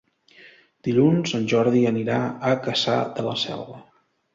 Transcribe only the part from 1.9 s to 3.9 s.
anirà a Cassà de la Selva.